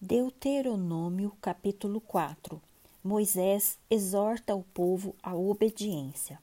[0.00, 2.62] Deuteronômio capítulo 4
[3.02, 6.40] Moisés exorta o povo à obediência.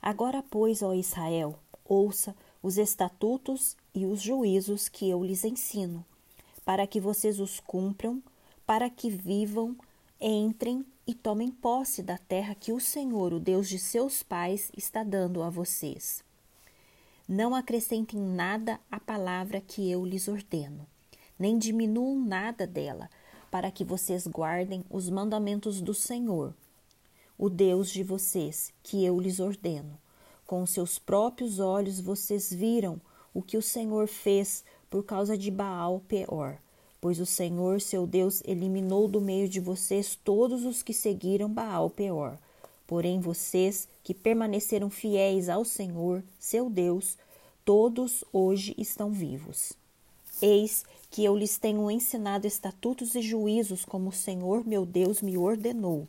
[0.00, 6.02] Agora, pois, ó Israel, ouça os estatutos e os juízos que eu lhes ensino,
[6.64, 8.22] para que vocês os cumpram,
[8.64, 9.76] para que vivam,
[10.18, 15.04] entrem e tomem posse da terra que o Senhor, o Deus de seus pais, está
[15.04, 16.24] dando a vocês.
[17.28, 20.86] Não acrescentem nada à palavra que eu lhes ordeno
[21.38, 23.08] nem diminuam nada dela,
[23.50, 26.54] para que vocês guardem os mandamentos do Senhor,
[27.38, 29.98] o Deus de vocês, que eu lhes ordeno.
[30.46, 33.00] Com seus próprios olhos vocês viram
[33.32, 36.58] o que o Senhor fez por causa de Baal Peor,
[37.00, 41.90] pois o Senhor, seu Deus, eliminou do meio de vocês todos os que seguiram Baal
[41.90, 42.38] Peor.
[42.86, 47.18] Porém, vocês que permaneceram fiéis ao Senhor, seu Deus,
[47.64, 49.74] todos hoje estão vivos.
[50.40, 55.36] Eis que eu lhes tenho ensinado estatutos e juízos como o Senhor meu Deus me
[55.36, 56.06] ordenou,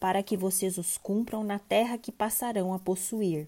[0.00, 3.46] para que vocês os cumpram na terra que passarão a possuir.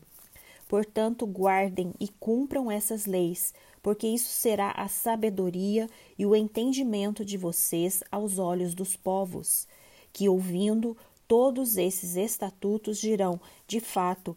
[0.69, 7.39] Portanto, guardem e cumpram essas leis, porque isso será a sabedoria e o entendimento de
[7.39, 9.67] vocês aos olhos dos povos,
[10.13, 10.95] que ouvindo
[11.27, 14.37] todos esses estatutos dirão: de fato,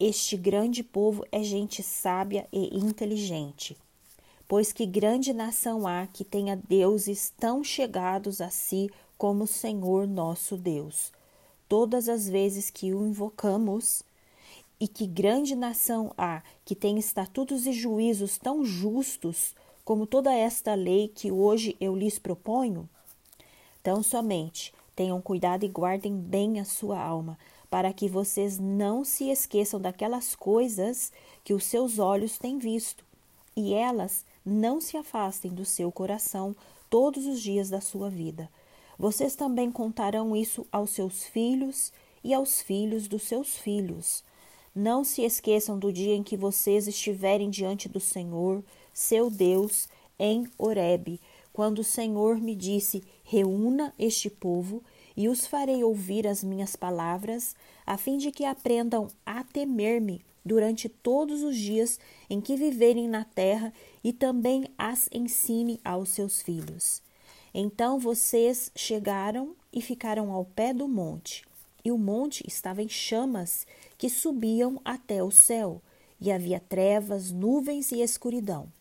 [0.00, 3.76] este grande povo é gente sábia e inteligente.
[4.48, 8.88] Pois que grande nação há que tenha deuses tão chegados a si
[9.18, 11.12] como o Senhor nosso Deus.
[11.68, 14.04] Todas as vezes que o invocamos,
[14.78, 20.74] e que grande nação há que tem estatutos e juízos tão justos como toda esta
[20.74, 22.88] lei que hoje eu lhes proponho?
[23.82, 27.38] Tão somente tenham cuidado e guardem bem a sua alma,
[27.70, 31.12] para que vocês não se esqueçam daquelas coisas
[31.44, 33.04] que os seus olhos têm visto,
[33.54, 36.54] e elas não se afastem do seu coração
[36.88, 38.48] todos os dias da sua vida.
[38.96, 44.22] Vocês também contarão isso aos seus filhos e aos filhos dos seus filhos.
[44.72, 48.62] Não se esqueçam do dia em que vocês estiverem diante do Senhor,
[48.94, 49.88] seu Deus,
[50.18, 51.20] em Horebe,
[51.52, 54.82] quando o Senhor me disse: Reúna este povo
[55.16, 60.88] e os farei ouvir as minhas palavras, a fim de que aprendam a temer-me durante
[60.88, 61.98] todos os dias
[62.30, 67.02] em que viverem na terra e também as ensine aos seus filhos.
[67.52, 71.44] Então vocês chegaram e ficaram ao pé do monte,
[71.84, 73.66] e o monte estava em chamas
[73.98, 75.82] que subiam até o céu,
[76.20, 78.72] e havia trevas, nuvens e escuridão.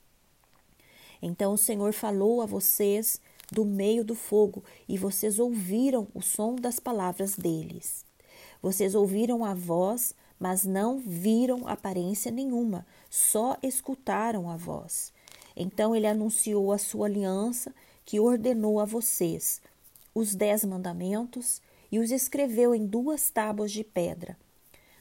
[1.21, 3.19] Então o Senhor falou a vocês
[3.51, 8.05] do meio do fogo, e vocês ouviram o som das palavras deles.
[8.61, 15.13] Vocês ouviram a voz mas não viram aparência nenhuma, só escutaram a voz.
[15.55, 17.73] Então ele anunciou a sua aliança,
[18.05, 19.61] que ordenou a vocês,
[20.13, 24.37] os dez mandamentos, e os escreveu em duas tábuas de pedra.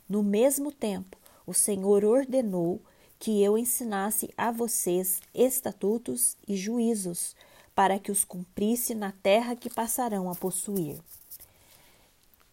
[0.09, 2.81] No mesmo tempo, o Senhor ordenou
[3.19, 7.34] que eu ensinasse a vocês estatutos e juízos,
[7.75, 11.01] para que os cumprisse na terra que passarão a possuir.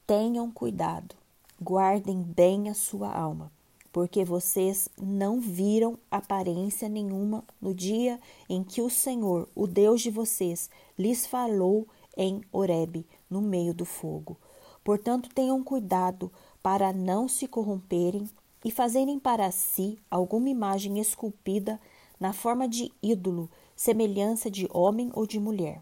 [0.08, 1.21] Tenham cuidado
[1.62, 3.52] guardem bem a sua alma,
[3.92, 10.10] porque vocês não viram aparência nenhuma no dia em que o Senhor, o Deus de
[10.10, 14.38] vocês, lhes falou em Horebe, no meio do fogo.
[14.84, 16.32] Portanto, tenham cuidado
[16.64, 18.28] para não se corromperem
[18.66, 21.80] e fazerem para si alguma imagem esculpida
[22.20, 25.82] na forma de ídolo, semelhança de homem ou de mulher,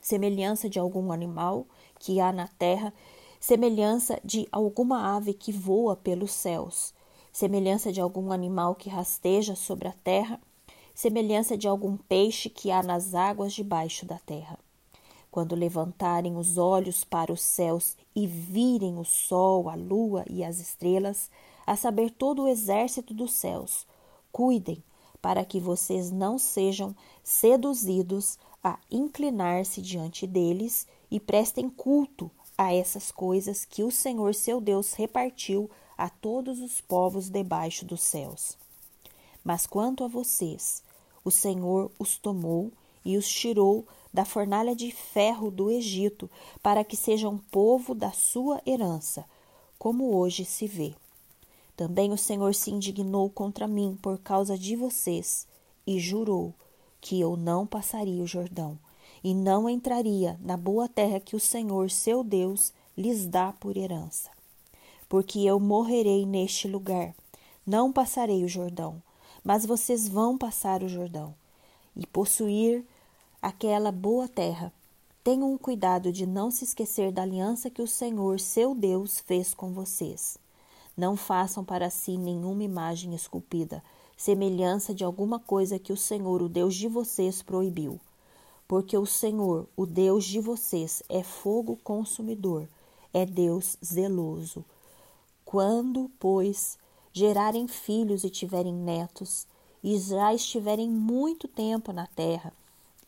[0.00, 1.66] semelhança de algum animal
[1.98, 2.92] que há na terra
[3.40, 6.92] semelhança de alguma ave que voa pelos céus,
[7.32, 10.38] semelhança de algum animal que rasteja sobre a terra,
[10.94, 14.58] semelhança de algum peixe que há nas águas debaixo da terra.
[15.30, 20.58] Quando levantarem os olhos para os céus e virem o sol, a lua e as
[20.58, 21.30] estrelas,
[21.66, 23.86] a saber todo o exército dos céus,
[24.30, 24.84] cuidem
[25.22, 33.10] para que vocês não sejam seduzidos a inclinar-se diante deles e prestem culto a essas
[33.10, 38.54] coisas que o Senhor seu Deus repartiu a todos os povos debaixo dos céus.
[39.42, 40.82] Mas quanto a vocês,
[41.24, 42.70] o Senhor os tomou
[43.02, 46.28] e os tirou da fornalha de ferro do Egito,
[46.62, 49.24] para que sejam povo da sua herança,
[49.78, 50.92] como hoje se vê.
[51.74, 55.46] Também o Senhor se indignou contra mim por causa de vocês
[55.86, 56.52] e jurou
[57.00, 58.78] que eu não passaria o Jordão
[59.22, 64.30] e não entraria na boa terra que o Senhor, seu Deus, lhes dá por herança.
[65.08, 67.14] Porque eu morrerei neste lugar,
[67.66, 69.02] não passarei o Jordão,
[69.44, 71.34] mas vocês vão passar o Jordão
[71.96, 72.84] e possuir
[73.42, 74.72] aquela boa terra.
[75.22, 79.72] Tenham cuidado de não se esquecer da aliança que o Senhor, seu Deus, fez com
[79.72, 80.38] vocês.
[80.96, 83.82] Não façam para si nenhuma imagem esculpida,
[84.16, 88.00] semelhança de alguma coisa que o Senhor, o Deus de vocês, proibiu.
[88.70, 92.68] Porque o Senhor, o Deus de vocês, é fogo consumidor,
[93.12, 94.64] é Deus zeloso.
[95.44, 96.78] Quando, pois,
[97.12, 99.44] gerarem filhos e tiverem netos,
[99.82, 102.52] e já estiverem muito tempo na terra,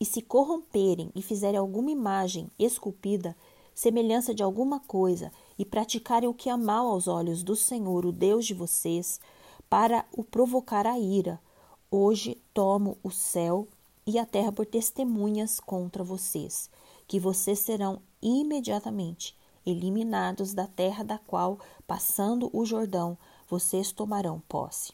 [0.01, 3.33] e se corromperem e fizerem alguma imagem esculpida,
[3.73, 8.11] semelhança de alguma coisa, e praticarem o que é mal aos olhos do Senhor, o
[8.11, 9.17] Deus de vocês,
[9.69, 11.39] para o provocar a ira,
[11.89, 13.65] hoje tomo o céu
[14.05, 16.69] e a terra por testemunhas contra vocês,
[17.07, 19.35] que vocês serão imediatamente
[19.65, 23.17] eliminados da terra da qual, passando o Jordão,
[23.49, 24.93] vocês tomarão posse.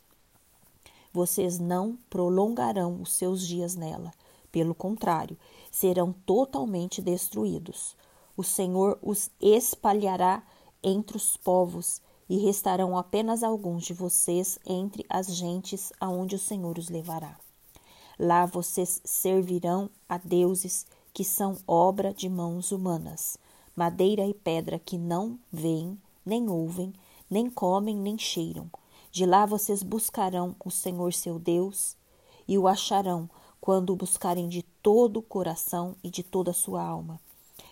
[1.11, 4.11] Vocês não prolongarão os seus dias nela,
[4.51, 5.37] pelo contrário,
[5.71, 7.95] serão totalmente destruídos.
[8.37, 10.43] O Senhor os espalhará
[10.83, 16.77] entre os povos e restarão apenas alguns de vocês entre as gentes aonde o Senhor
[16.77, 17.37] os levará.
[18.19, 23.37] Lá vocês servirão a deuses que são obra de mãos humanas,
[23.73, 26.93] madeira e pedra que não veem, nem ouvem,
[27.29, 28.69] nem comem, nem cheiram.
[29.09, 31.95] De lá vocês buscarão o Senhor seu Deus
[32.45, 33.29] e o acharão
[33.61, 37.21] quando o buscarem de todo o coração e de toda a sua alma.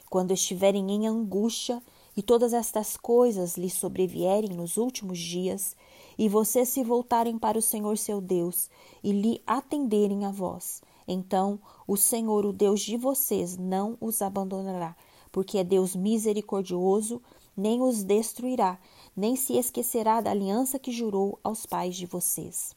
[0.10, 1.84] Quando estiverem em angústia
[2.16, 5.76] e todas estas coisas lhes sobrevierem nos últimos dias,
[6.18, 8.70] e vocês se voltarem para o Senhor seu Deus
[9.04, 14.96] e lhe atenderem a vós, então o Senhor, o Deus de vocês, não os abandonará,
[15.32, 17.22] porque é Deus misericordioso,
[17.56, 18.80] nem os destruirá,
[19.16, 22.76] nem se esquecerá da aliança que jurou aos pais de vocês.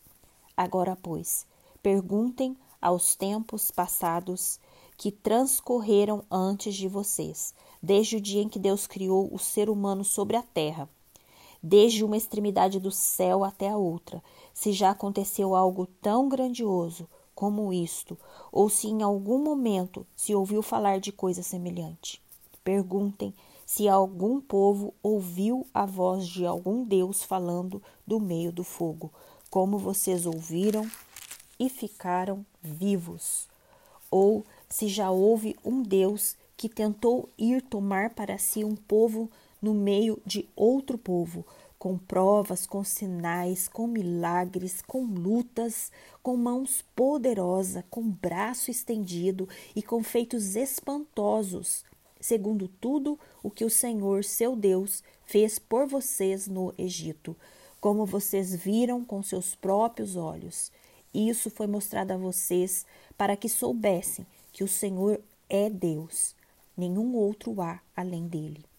[0.56, 1.46] Agora, pois,
[1.82, 4.58] perguntem aos tempos passados
[4.96, 10.04] que transcorreram antes de vocês, desde o dia em que Deus criou o ser humano
[10.04, 10.88] sobre a terra,
[11.62, 14.22] desde uma extremidade do céu até a outra,
[14.54, 18.18] se já aconteceu algo tão grandioso como isto,
[18.52, 22.20] ou se em algum momento se ouviu falar de coisa semelhante.
[22.62, 23.34] Perguntem
[23.64, 29.10] se algum povo ouviu a voz de algum Deus falando do meio do fogo,
[29.48, 30.90] como vocês ouviram
[31.58, 33.48] e ficaram vivos,
[34.10, 39.30] ou se já houve um Deus que tentou ir tomar para si um povo
[39.60, 41.44] no meio de outro povo,
[41.80, 45.90] com provas, com sinais, com milagres, com lutas,
[46.22, 51.82] com mãos poderosas, com braço estendido e com feitos espantosos,
[52.20, 57.34] segundo tudo o que o Senhor, seu Deus, fez por vocês no Egito,
[57.80, 60.70] como vocês viram com seus próprios olhos.
[61.14, 62.84] Isso foi mostrado a vocês
[63.16, 65.18] para que soubessem que o Senhor
[65.48, 66.34] é Deus,
[66.76, 68.69] nenhum outro há além dele.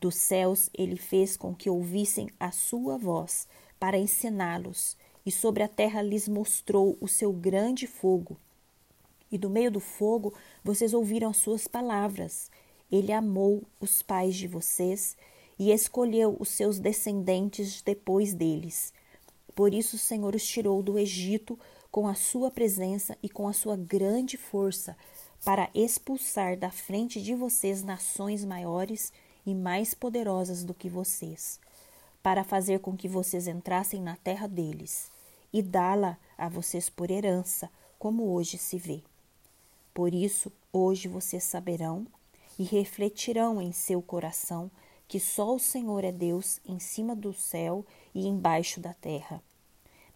[0.00, 3.48] Dos céus ele fez com que ouvissem a sua voz
[3.78, 8.36] para ensiná-los, e sobre a terra lhes mostrou o seu grande fogo.
[9.30, 10.32] E do meio do fogo
[10.62, 12.50] vocês ouviram as suas palavras,
[12.90, 15.16] ele amou os pais de vocês
[15.58, 18.92] e escolheu os seus descendentes depois deles.
[19.54, 21.58] Por isso o Senhor os tirou do Egito
[21.90, 24.96] com a sua presença e com a sua grande força,
[25.44, 29.12] para expulsar da frente de vocês nações maiores
[29.46, 31.60] e mais poderosas do que vocês,
[32.22, 35.10] para fazer com que vocês entrassem na terra deles
[35.52, 39.02] e dá-la a vocês por herança, como hoje se vê.
[39.94, 42.06] Por isso, hoje vocês saberão
[42.58, 44.70] e refletirão em seu coração
[45.08, 49.40] que só o Senhor é Deus em cima do céu e embaixo da terra.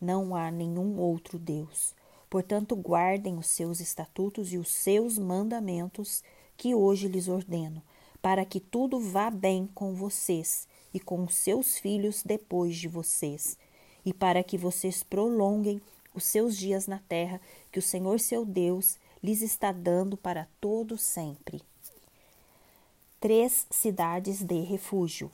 [0.00, 1.94] Não há nenhum outro Deus.
[2.28, 6.22] Portanto, guardem os seus estatutos e os seus mandamentos
[6.56, 7.82] que hoje lhes ordeno,
[8.20, 13.56] para que tudo vá bem com vocês e com os seus filhos depois de vocês,
[14.04, 15.80] e para que vocês prolonguem
[16.14, 20.96] os seus dias na terra que o Senhor seu Deus lhes está dando para todo
[20.98, 21.62] sempre
[23.20, 25.30] três cidades de refúgio.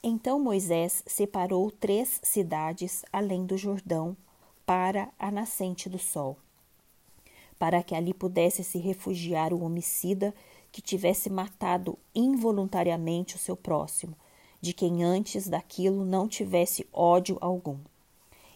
[0.00, 4.16] Então Moisés separou três cidades além do Jordão
[4.64, 6.36] para a nascente do sol,
[7.58, 10.32] para que ali pudesse se refugiar o homicida
[10.70, 14.16] que tivesse matado involuntariamente o seu próximo,
[14.60, 17.78] de quem antes daquilo não tivesse ódio algum.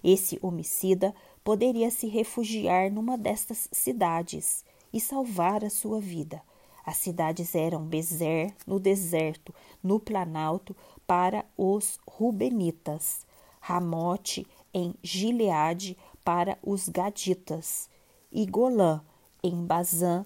[0.02, 1.14] Esse homicida
[1.44, 6.42] poderia se refugiar numa destas cidades e salvar a sua vida
[6.84, 10.74] as cidades eram Bezer, no deserto, no planalto,
[11.06, 13.26] para os Rubenitas,
[13.60, 17.88] Ramote, em Gileade, para os Gaditas,
[18.30, 19.00] e Golã,
[19.42, 20.24] em Bazã,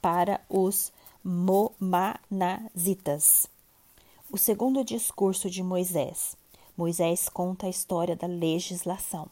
[0.00, 0.92] para os
[1.28, 2.28] Momanazitas.
[4.30, 6.36] O segundo discurso de Moisés.
[6.76, 9.28] Moisés conta a história da legislação.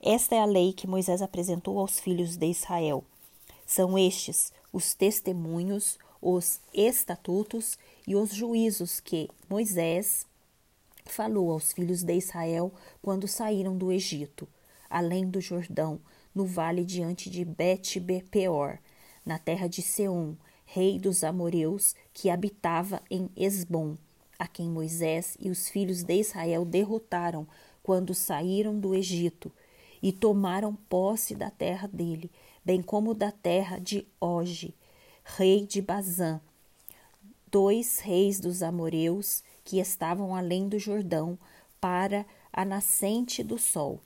[0.00, 3.04] Esta é a lei que Moisés apresentou aos filhos de Israel.
[3.64, 10.26] São estes os testemunhos, os estatutos e os juízos que Moisés
[11.04, 14.48] falou aos filhos de Israel quando saíram do Egito,
[14.90, 16.00] além do Jordão,
[16.34, 18.80] no vale diante de Bet-Peor,
[19.24, 20.34] na terra de Seom,
[20.72, 23.96] rei dos amoreus, que habitava em Esbom,
[24.38, 27.46] a quem Moisés e os filhos de Israel derrotaram
[27.82, 29.50] quando saíram do Egito
[30.00, 32.30] e tomaram posse da terra dele,
[32.64, 34.72] bem como da terra de Oge,
[35.24, 36.40] rei de Bazã,
[37.50, 41.36] dois reis dos amoreus que estavam além do Jordão,
[41.80, 44.00] para a nascente do sol.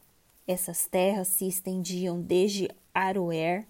[0.46, 3.66] Essas terras se estendiam desde Aroer,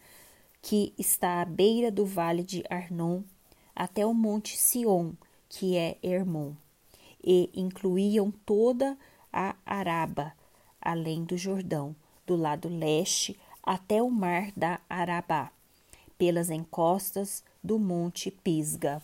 [0.65, 3.21] que está à beira do vale de Arnon,
[3.77, 5.13] até o monte Sion,
[5.47, 6.55] que é Hermon,
[7.23, 8.97] e incluíam toda
[9.31, 10.33] a Araba,
[10.81, 11.95] além do Jordão,
[12.27, 15.53] do lado leste até o mar da Arabá,
[16.17, 19.03] pelas encostas do monte Pisga.